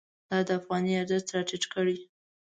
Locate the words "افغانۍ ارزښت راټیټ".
0.59-1.63